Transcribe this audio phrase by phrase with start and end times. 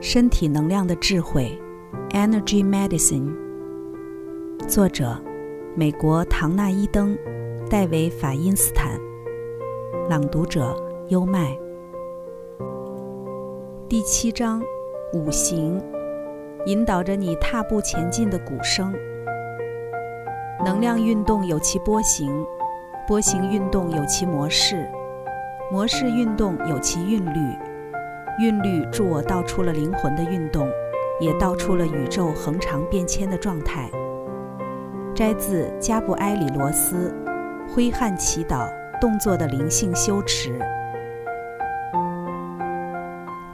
[0.00, 1.60] 身体能量的智慧
[2.10, 3.34] ，Energy Medicine。
[4.68, 5.20] 作者：
[5.74, 7.18] 美国唐纳伊登、
[7.68, 8.92] 戴维法因斯坦。
[10.08, 10.72] 朗读者：
[11.08, 11.58] 优麦。
[13.88, 14.62] 第七章：
[15.14, 15.82] 五行，
[16.66, 18.94] 引导着你踏步前进的鼓声。
[20.64, 22.46] 能量运动有其波形，
[23.08, 24.88] 波形运动有其模式，
[25.72, 27.67] 模式运动有其韵律。
[28.38, 30.68] 韵律助我道出了灵魂的运动，
[31.20, 33.90] 也道出了宇宙恒常变迁的状态。
[35.12, 37.12] 摘自加布埃里罗斯
[37.74, 38.68] 《挥汗祈祷：
[39.00, 40.56] 动作的灵性修持》。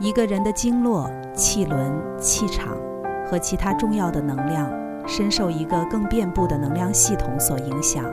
[0.00, 2.76] 一个人的经络、气轮、气场
[3.24, 4.68] 和其他重要的能量，
[5.06, 8.04] 深受一个更遍布的能量系统所影响。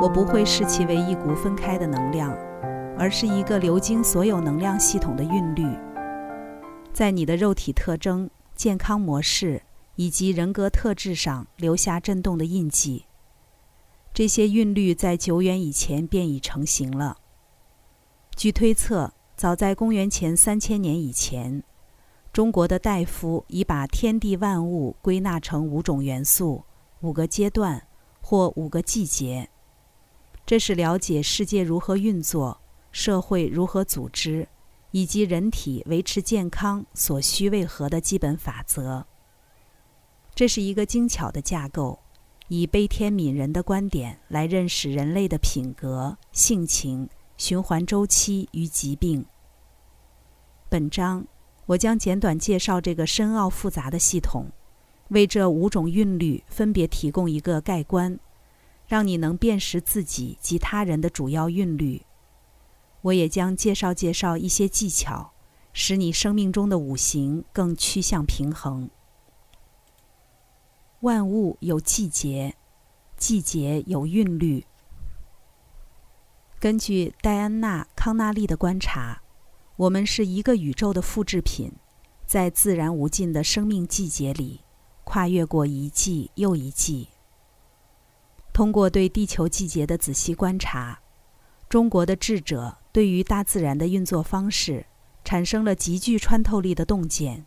[0.00, 2.32] 我不会视其为一股分开的能量。
[2.96, 5.66] 而是一个流经所有能量系统的韵律，
[6.92, 9.62] 在你的肉体特征、健康模式
[9.96, 13.06] 以及人格特质上留下震动的印记。
[14.12, 17.18] 这些韵律在久远以前便已成型了。
[18.36, 21.64] 据推测，早在公元前三千年以前，
[22.32, 26.64] 中国的大夫已把天地万物归纳成五种元素、
[27.00, 27.88] 五个阶段
[28.20, 29.50] 或五个季节。
[30.46, 32.60] 这是了解世界如何运作。
[32.94, 34.46] 社会如何组织，
[34.92, 39.04] 以及人体维持健康所需为何的基本法则。
[40.32, 41.98] 这是一个精巧的架构，
[42.46, 49.26] 以悲天悯人的观点来认识人类的品格、性情、循环周期与疾病。
[50.68, 51.26] 本章
[51.66, 54.46] 我将简短介绍这个深奥复杂的系统，
[55.08, 58.16] 为这五种韵律分别提供一个概观，
[58.86, 62.00] 让你能辨识自己及他人的主要韵律。
[63.04, 65.32] 我也将介绍介绍一些技巧，
[65.74, 68.88] 使你生命中的五行更趋向平衡。
[71.00, 72.56] 万物有季节，
[73.18, 74.64] 季节有韵律。
[76.58, 79.20] 根据戴安娜·康纳利的观察，
[79.76, 81.72] 我们是一个宇宙的复制品，
[82.26, 84.62] 在自然无尽的生命季节里，
[85.04, 87.10] 跨越过一季又一季。
[88.54, 91.00] 通过对地球季节的仔细观察，
[91.68, 92.78] 中国的智者。
[92.94, 94.86] 对于大自然的运作方式，
[95.24, 97.44] 产生了极具穿透力的洞见。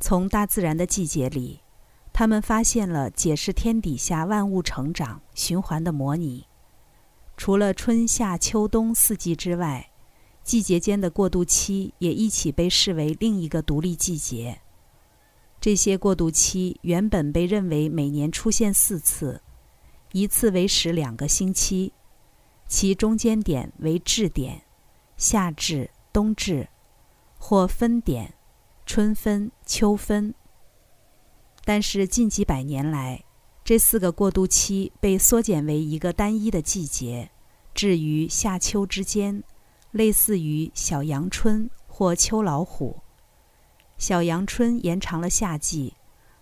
[0.00, 1.60] 从大自然的季节里，
[2.14, 6.46] 他们发现了解释天底下万物成长循环的模拟。
[7.36, 9.90] 除了春夏秋冬四季之外，
[10.42, 14.62] 季节间的过渡期也一起被视为另一个独立季节。
[15.60, 19.42] 这些过渡期原本被认为每年出现四次，
[20.12, 21.92] 一次为时两个星期。
[22.68, 24.62] 其中间点为至点，
[25.16, 26.68] 夏至、冬至，
[27.38, 28.34] 或分点，
[28.84, 30.34] 春分、秋分。
[31.64, 33.24] 但是近几百年来，
[33.64, 37.30] 这四个过渡期被缩减为一个单一的季节，
[37.74, 39.42] 置于夏秋之间，
[39.90, 43.00] 类似于小阳春或秋老虎。
[43.96, 45.94] 小阳春延长了夏季，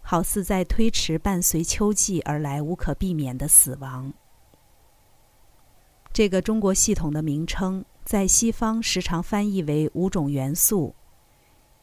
[0.03, 4.13] 好似在推迟伴随秋季而来无可避免的死亡。
[6.17, 10.95] 这个中国系统的名称在西方时常翻译为五种元素，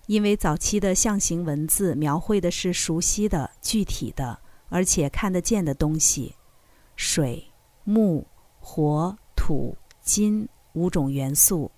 [0.08, 4.40] 因为早期的象形文字描绘的是熟悉的、具体的，
[4.70, 6.34] 而且看得见的东西——
[6.98, 7.46] 水、
[7.84, 8.26] 木、
[8.60, 11.70] 火、土、金五种元素。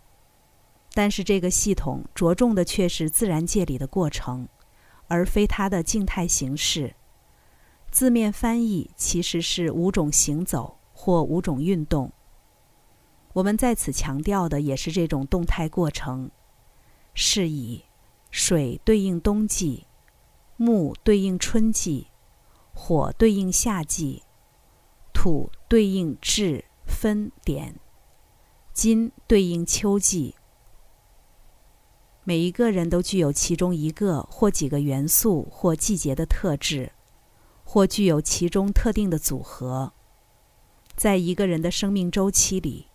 [0.93, 4.47] 但是这个系统着重的却是自然界里的过程，
[5.09, 6.95] 而非它的静态形式。
[7.91, 12.09] 字面翻译其实是五种行走或五种运动。
[13.35, 16.31] 我们在此强调的也是这种动态过程，
[17.13, 17.83] 是以
[18.31, 19.87] 水对应冬季，
[20.55, 22.07] 木对应春季，
[22.73, 24.23] 火对应夏季，
[25.13, 27.77] 土对应至分点，
[28.71, 30.35] 金对应秋季。
[32.23, 36.93] 每一个人都具有其中一个或几个元素或季节的特质，
[37.65, 39.91] 或具有其中特定的组合，
[40.95, 42.87] 在一个人的生命周期里。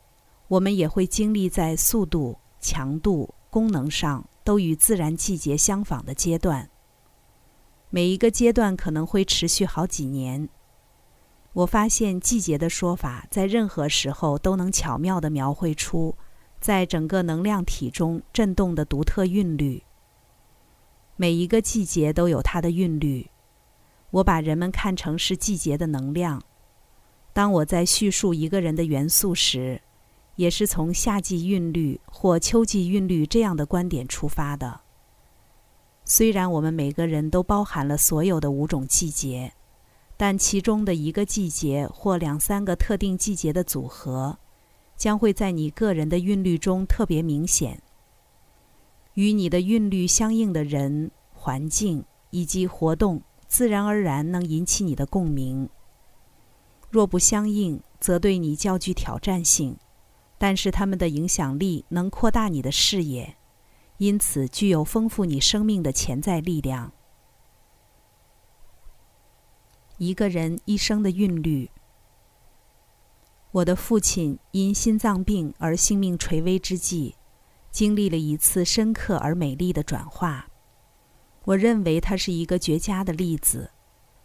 [0.50, 6.68] 我们也会经历在速度、强度、功能上都与自然季节相仿的阶段。
[7.88, 10.48] 每一个阶段可能会持续好几年。
[11.52, 16.16] 我发现季节的说法在任何时候都能巧妙地描绘出
[16.60, 19.80] 在整个能量体中振动的独特韵律。
[21.14, 23.30] 每一个季节都有它的韵律。
[24.10, 26.42] 我把人们看成是季节的能量。
[27.32, 29.80] 当我在叙述一个人的元素时，
[30.40, 34.80] 也是从夏季韵律或秋季韵律这样的观点出发的。
[36.06, 39.52] 虽然我们每个人都包含了所有的五种季节，
[40.16, 44.38] 但其中的一个季节或两三个特定季节的组合，
[44.96, 47.82] 将会在你个人的韵律中特别明显。
[49.12, 55.68] 与你的韵律相应的人、环境以及活动，自然而然能引起你的共鸣。
[56.88, 59.76] 若不相应，则对你较具挑战性，
[60.40, 63.36] 但是他们的影响力能扩大你的视野，
[63.98, 66.92] 因此具有丰富你生命的潜在力量。
[69.98, 71.70] 一个人一生的韵律。
[73.50, 77.16] 我的父亲因心脏病而性命垂危之际。
[77.70, 80.48] 经历了一次深刻而美丽的转化，
[81.44, 83.70] 我认为他是一个绝佳的例子，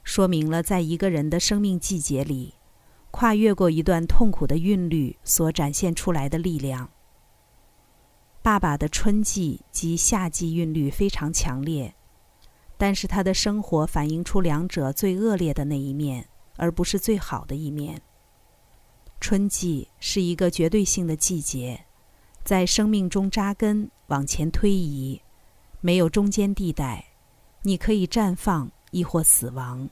[0.04, 2.55] 说明了在一个人的生命季节里，
[3.16, 6.90] 跨越过一段痛苦的韵律所展现出来的力量。
[8.42, 11.96] 爸爸的春季及夏季韵律非常强烈，
[12.78, 16.28] 但是他的生活反映出两者最恶劣的那一面，
[16.58, 18.02] 而不是最好的一面。
[19.22, 21.86] 春季是一个绝对性的季节。
[22.44, 25.22] 在生命中扎根，往前推移，
[25.80, 27.06] 没有中间地带，
[27.62, 29.90] 你可以绽放，亦或死亡。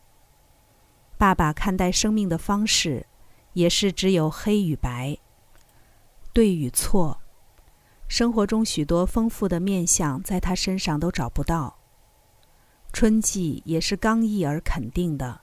[1.18, 3.08] 爸爸看待生命的方式，
[3.54, 5.18] 也是只有黑与白，
[6.34, 7.20] 对与错。
[8.08, 11.78] 生活中许多丰富的面相，在他身上都找不到。
[12.92, 15.42] 春季也是刚毅而肯定的，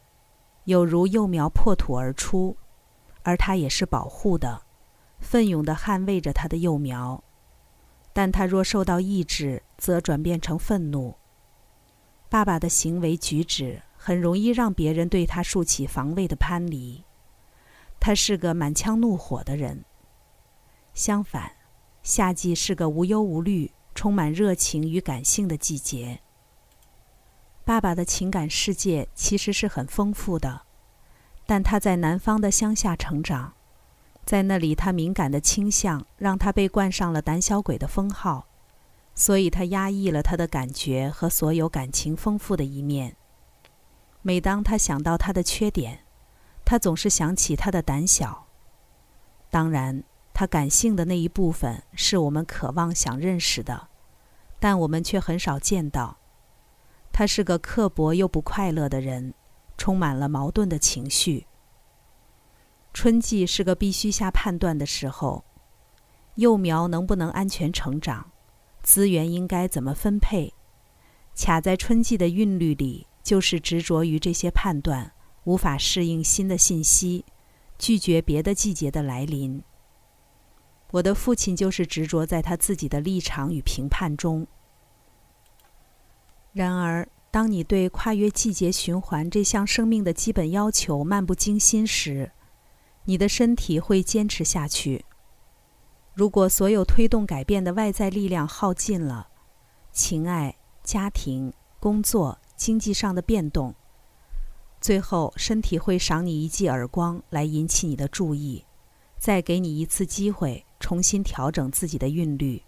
[0.64, 2.56] 有如幼苗破土而出，
[3.22, 4.62] 而他也是保护的。
[5.18, 7.22] 奋勇地捍卫着他的幼苗，
[8.12, 11.16] 但他若受到抑制，则转变成愤怒。
[12.28, 17.04] 爸爸的行为举止很容易让别人对他竖起防卫的攀篱。
[18.00, 19.84] 他是个满腔怒火的人。
[20.94, 21.52] 相反，
[22.02, 26.20] 夏季是个无忧无虑、充满热情与感性的季节。
[27.64, 30.62] 爸爸的情感世界其实是很丰富的，
[31.46, 33.52] 但他在南方的乡下成长。
[34.24, 38.46] 在那里，他敏感的倾向让他被冠上了“胆小鬼”的封号，
[39.14, 43.16] 所以他压抑了他的感觉和所有感情丰富的一面。
[44.22, 46.04] 每当他想到他的缺点，
[46.70, 48.46] 他总是想起他的胆小。
[49.50, 53.88] 当然，他感性的那一部分是我们渴望想认识的，
[54.60, 56.18] 但我们却很少见到。
[57.10, 59.34] 他是个刻薄又不快乐的人，
[59.76, 61.48] 充满了矛盾的情绪。
[62.94, 65.44] 春季是个必须下判断的时候，
[66.36, 68.30] 幼苗能不能安全成长，
[68.80, 70.54] 资源应该怎么分配，
[71.36, 75.12] 卡在春季的韵律里，就是执着于这些判断，
[75.50, 77.24] 无法适应新的信息，
[77.76, 79.60] 拒绝别的季节的来临。
[80.92, 84.46] 我的父亲就是执着在他自己的立场与评判中。
[86.52, 92.30] 然而，当你对跨越季节循环这项生命的基本要求漫不经心时，
[93.06, 95.04] 你的身体会坚持下去。
[96.14, 99.30] 如果所有推动改变的外在力量耗尽了，
[99.90, 100.54] 情爱、
[100.84, 103.74] 家庭、工作、经济上的变动，
[104.80, 108.64] 最后身体会赏你一记耳光，来引起你的注意，
[109.18, 112.62] 再给你一次机会，重新调整自己的韵律，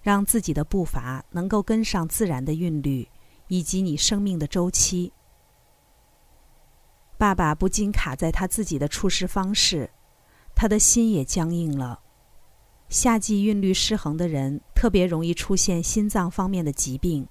[0.00, 3.08] 让自己的步伐能够跟上自然的韵律，
[3.48, 5.12] 以及你生命的周期。
[7.18, 9.90] 爸爸不禁卡在他自己的处事方式，
[10.54, 12.00] 他的心也僵硬了。
[12.88, 17.26] 夏季韵律失衡的人特别容易出现心脏方面的疾病。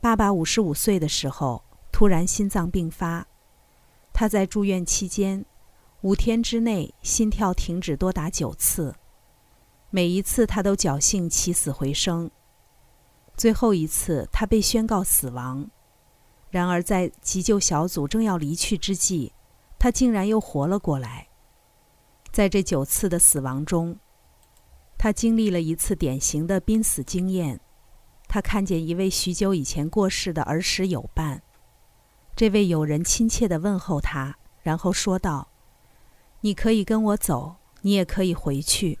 [0.00, 1.64] 爸爸五十五岁的时候
[1.96, 3.26] 突然心脏病发，
[4.12, 5.46] 他在住院期间，
[6.02, 8.94] 五天之内心跳停止多达九次，
[9.88, 12.30] 每一次他都侥幸起死回生。
[13.34, 15.70] 最后一次，他被宣告死亡。
[16.50, 19.32] 然而，在急救小组正要离去之际，
[19.78, 21.28] 他竟然又活了过来。
[22.30, 23.98] 在这九次的死亡中，
[24.98, 27.58] 他经历了一次典型的濒死经验。
[28.28, 31.42] 他看见一位许久以前过世的儿时友伴，
[32.36, 35.48] 这位友人亲切地问候他，然后说道
[36.42, 38.98] ：“你可以跟我走，你也可以回去。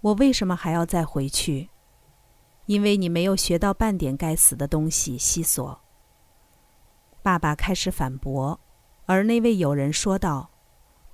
[0.00, 1.70] 我为什么还要再回去？
[2.66, 5.80] 因为你没有学到半点该死的东西，西索。”
[7.24, 8.60] 爸爸开始反驳，
[9.06, 10.50] 而那位友人说道：“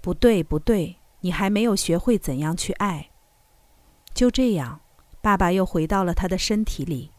[0.03, 3.09] 不对，不对，你还没有学会怎样去爱。”
[4.12, 4.83] 就这样，
[5.23, 7.12] 爸爸又回到了他的身体里。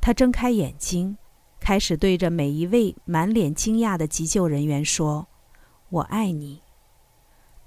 [0.00, 1.18] 他睁开眼睛，
[1.62, 5.28] 开始对着每一位满脸惊讶的急救人员说
[5.90, 6.60] ：“我爱你。”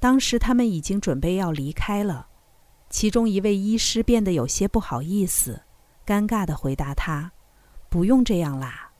[0.01, 2.27] 当时他们已经准备要离开了，
[2.89, 5.61] 其中一位医师变得有些不好意思，
[6.05, 7.31] 尴尬地回答他。
[7.87, 8.91] 不用这样啦。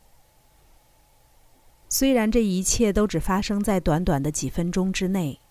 [1.89, 5.41] 虽然这一切都只发生在短短的几分钟之内，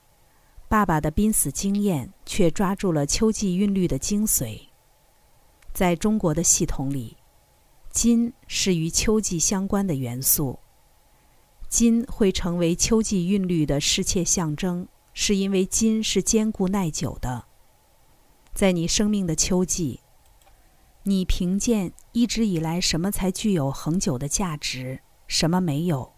[0.69, 4.59] 爸爸的濒死经验却抓住了秋季韵律的精髓。
[5.75, 7.19] 在中国的系统里，
[7.95, 10.59] 金是与秋季相关的元素。
[11.69, 17.45] 金会成为秋季韵律的世切象征，是因为金是坚固耐久的。
[18.53, 20.01] 在你生命的秋季，
[21.05, 24.99] 你评鉴一直以来什么才具有恒久的价值，
[25.29, 26.15] 什么没有。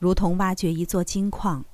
[0.00, 1.64] 如同挖掘一座金矿，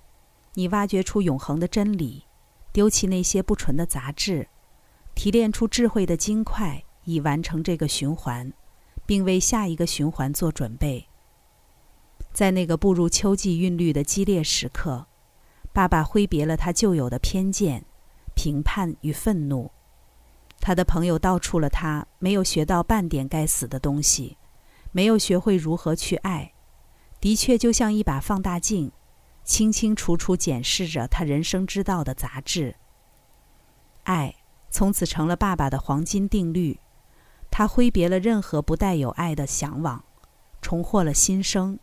[0.52, 2.26] 你挖掘出永恒的真理，
[2.72, 4.48] 丢弃那些不纯的杂质，
[5.14, 8.52] 提炼出智慧的金块，以完成这个循环，
[9.12, 11.06] 并为下一个循环做准备。
[12.32, 15.06] 在那个步入秋季韵律的激烈时刻，
[15.70, 17.84] 爸爸挥别了他旧有的偏见、
[18.34, 19.70] 评判与愤怒。
[20.60, 24.38] 他的朋友道出了他没有学到半点该死的东西，
[24.92, 26.54] 没有学会如何去爱。
[27.20, 28.92] 的确，就像一把放大镜，
[29.44, 32.76] 清清楚楚检视着他人生之道的杂质。
[34.04, 34.36] 爱
[34.70, 36.80] 从此成了爸爸的黄金定律。
[37.52, 40.02] 他挥别了任何不带有爱的向往，
[40.62, 41.78] 重获了新生。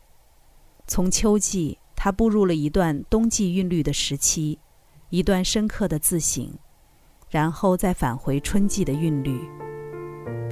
[0.88, 4.58] 从秋季，他步入了一段冬季韵律的时期，
[5.10, 6.52] 一段深刻的自省，
[7.28, 9.40] 然后再返回春季的韵律。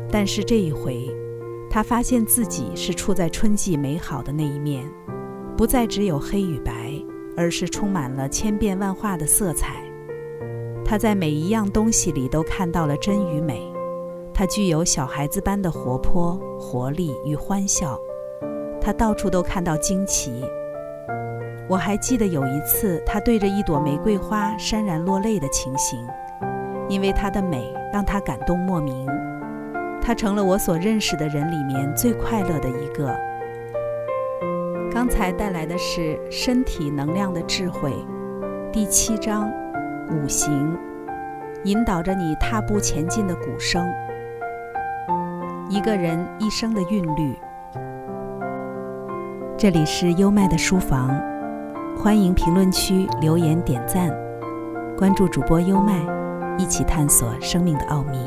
[0.09, 1.13] 但是这一回，
[1.69, 4.89] 他发现自己是处在春季美好的那一面，
[5.57, 6.93] 不再只有黑与白，
[7.37, 9.85] 而是充满了千变万化的色彩。
[10.85, 13.68] 他在每一样东西里都看到了真与美，
[14.39, 17.99] 他具有小孩子般的活泼、活力与欢笑。
[18.81, 20.45] 他到处都看到惊奇。
[21.69, 25.99] 我还记得有一次，他对着一朵玫瑰花潸然落泪的情形，
[26.89, 29.09] 因为它的美让他感动莫名。
[30.01, 33.13] 他成了我所认识的人里面最快乐的一个。
[34.93, 37.93] 刚才带来的是身体能量的智慧，
[38.73, 39.51] 第七章
[40.13, 40.79] 五行，
[41.65, 43.85] 引导着你踏步前进的鼓声，
[45.71, 47.39] 一个人一生的韵律。
[49.59, 51.11] 这里是优麦的书房，
[51.95, 54.11] 欢迎评论区留言点赞，
[54.97, 56.01] 关注主播优麦，
[56.57, 58.19] 一起探索生命的奥秘。